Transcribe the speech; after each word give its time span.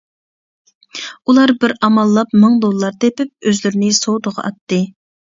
ئۇلار 1.33 1.51
بىر 1.63 1.73
ئاماللاپ 1.87 2.33
مىڭ 2.43 2.55
دوللار 2.63 2.95
تېپىپ، 3.03 3.49
ئۆزلىرىنى 3.51 3.91
سودىغا 3.99 4.47
ئاتتى. 4.49 4.81